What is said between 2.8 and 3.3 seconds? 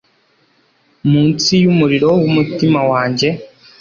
wanjye